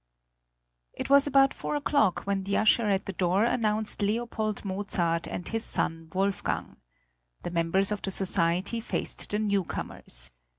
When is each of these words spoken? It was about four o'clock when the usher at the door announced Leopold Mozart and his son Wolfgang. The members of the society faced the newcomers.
It 0.93 1.11
was 1.11 1.27
about 1.27 1.53
four 1.53 1.75
o'clock 1.75 2.21
when 2.25 2.43
the 2.43 2.57
usher 2.57 2.89
at 2.89 3.05
the 3.05 3.13
door 3.13 3.43
announced 3.45 4.01
Leopold 4.01 4.65
Mozart 4.65 5.27
and 5.27 5.47
his 5.47 5.63
son 5.63 6.09
Wolfgang. 6.11 6.77
The 7.43 7.51
members 7.51 7.91
of 7.91 8.01
the 8.01 8.09
society 8.09 8.81
faced 8.81 9.29
the 9.29 9.37
newcomers. 9.37 10.31